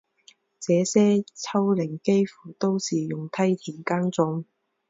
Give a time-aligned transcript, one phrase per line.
[0.59, 4.45] 这些丘陵几乎都是用梯田耕种